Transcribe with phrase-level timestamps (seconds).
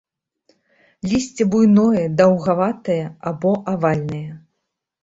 [1.11, 2.99] Лісце буйное даўгаватае
[3.35, 4.29] або авальнае.